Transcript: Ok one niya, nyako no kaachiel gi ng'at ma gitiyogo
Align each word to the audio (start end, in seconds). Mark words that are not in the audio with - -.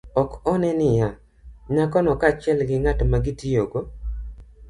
Ok 0.21 0.31
one 0.53 0.69
niya, 0.79 1.09
nyako 1.73 1.97
no 2.03 2.11
kaachiel 2.21 2.59
gi 2.69 2.77
ng'at 2.81 2.99
ma 3.09 3.17
gitiyogo 3.25 3.79